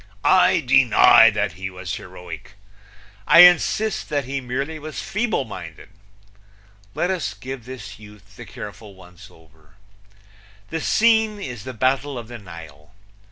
I 0.25 0.61
deny 0.61 1.29
that 1.29 1.51
he 1.51 1.69
was 1.69 1.93
heroic. 1.93 2.53
I 3.27 3.41
insist 3.41 4.09
that 4.09 4.25
he 4.25 4.41
merely 4.41 4.79
was 4.79 4.99
feeble 4.99 5.45
minded. 5.45 5.89
Let 6.95 7.11
us 7.11 7.35
give 7.35 7.65
this 7.65 7.99
youth 7.99 8.35
the 8.35 8.45
careful 8.47 8.95
once 8.95 9.29
over: 9.29 9.75
The 10.69 10.81
scene 10.81 11.39
is 11.39 11.65
the 11.65 11.75
Battle 11.75 12.17
of 12.17 12.29
the 12.29 12.39
Nile. 12.39 12.95